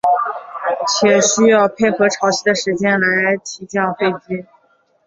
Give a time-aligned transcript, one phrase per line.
[0.87, 4.47] 且需要配合潮汐的时间来起降飞机。